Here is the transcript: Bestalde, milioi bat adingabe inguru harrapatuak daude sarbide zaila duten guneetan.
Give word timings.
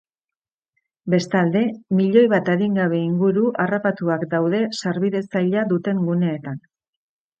Bestalde, 1.13 1.61
milioi 1.99 2.23
bat 2.31 2.49
adingabe 2.53 3.01
inguru 3.09 3.45
harrapatuak 3.65 4.27
daude 4.33 4.63
sarbide 4.81 5.23
zaila 5.29 5.67
duten 5.75 6.03
guneetan. 6.09 6.59